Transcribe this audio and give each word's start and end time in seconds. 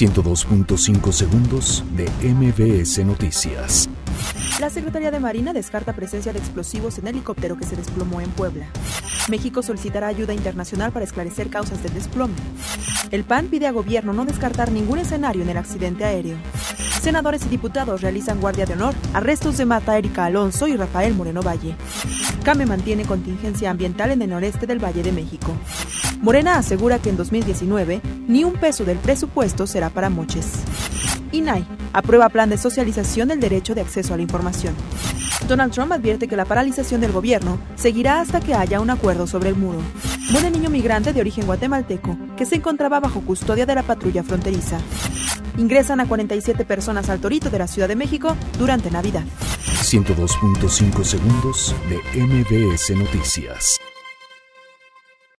102.5 0.00 1.12
segundos 1.12 1.84
de 1.94 2.08
MBS 2.26 3.04
Noticias. 3.04 3.86
La 4.58 4.70
Secretaría 4.70 5.10
de 5.10 5.20
Marina 5.20 5.52
descarta 5.52 5.92
presencia 5.92 6.32
de 6.32 6.38
explosivos 6.38 6.96
en 6.96 7.08
helicóptero 7.08 7.58
que 7.58 7.66
se 7.66 7.76
desplomó 7.76 8.22
en 8.22 8.30
Puebla. 8.30 8.66
México 9.28 9.62
solicitará 9.62 10.06
ayuda 10.06 10.32
internacional 10.32 10.90
para 10.90 11.04
esclarecer 11.04 11.50
causas 11.50 11.82
del 11.82 11.92
desplome. 11.92 12.32
El 13.10 13.24
PAN 13.24 13.48
pide 13.48 13.66
a 13.66 13.72
gobierno 13.72 14.14
no 14.14 14.24
descartar 14.24 14.72
ningún 14.72 15.00
escenario 15.00 15.42
en 15.42 15.50
el 15.50 15.58
accidente 15.58 16.06
aéreo. 16.06 16.38
Senadores 17.00 17.46
y 17.46 17.48
diputados 17.48 18.02
realizan 18.02 18.42
guardia 18.42 18.66
de 18.66 18.74
honor, 18.74 18.94
arrestos 19.14 19.56
de 19.56 19.64
Mata 19.64 19.96
Erika 19.96 20.26
Alonso 20.26 20.68
y 20.68 20.76
Rafael 20.76 21.14
Moreno 21.14 21.40
Valle. 21.40 21.74
CAME 22.44 22.66
mantiene 22.66 23.06
contingencia 23.06 23.70
ambiental 23.70 24.10
en 24.10 24.20
el 24.20 24.28
noreste 24.28 24.66
del 24.66 24.84
Valle 24.84 25.02
de 25.02 25.10
México. 25.10 25.56
Morena 26.20 26.58
asegura 26.58 26.98
que 26.98 27.08
en 27.08 27.16
2019 27.16 28.02
ni 28.28 28.44
un 28.44 28.52
peso 28.52 28.84
del 28.84 28.98
presupuesto 28.98 29.66
será 29.66 29.88
para 29.88 30.10
moches. 30.10 30.46
INAI 31.32 31.66
aprueba 31.94 32.28
plan 32.28 32.50
de 32.50 32.58
socialización 32.58 33.28
del 33.28 33.40
derecho 33.40 33.74
de 33.74 33.80
acceso 33.80 34.12
a 34.12 34.18
la 34.18 34.22
información. 34.22 34.74
Donald 35.48 35.72
Trump 35.72 35.92
advierte 35.92 36.28
que 36.28 36.36
la 36.36 36.44
paralización 36.44 37.00
del 37.00 37.12
gobierno 37.12 37.58
seguirá 37.76 38.20
hasta 38.20 38.40
que 38.40 38.54
haya 38.54 38.78
un 38.78 38.90
acuerdo 38.90 39.26
sobre 39.26 39.48
el 39.48 39.56
muro. 39.56 39.78
Muere 40.32 40.50
niño 40.50 40.68
migrante 40.68 41.14
de 41.14 41.20
origen 41.22 41.46
guatemalteco 41.46 42.18
que 42.36 42.44
se 42.44 42.56
encontraba 42.56 43.00
bajo 43.00 43.22
custodia 43.22 43.64
de 43.64 43.74
la 43.74 43.82
patrulla 43.84 44.22
fronteriza. 44.22 44.78
Ingresan 45.60 46.00
a 46.00 46.08
47 46.08 46.64
personas 46.64 47.10
al 47.10 47.20
Torito 47.20 47.50
de 47.50 47.58
la 47.58 47.68
Ciudad 47.68 47.86
de 47.86 47.94
México 47.94 48.34
durante 48.58 48.90
Navidad. 48.90 49.24
102.5 49.82 51.04
segundos 51.04 51.74
de 51.90 51.96
MBS 52.18 52.96
Noticias. 52.96 53.89